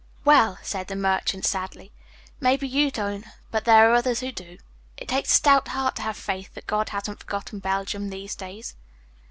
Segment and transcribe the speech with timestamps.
[0.25, 1.91] "Well," said the merchant sadly,
[2.39, 4.57] "maybe you don't, but there are others who do.
[4.97, 8.75] It takes a stout heart to have faith that God hasn't forgotten Belgium these days."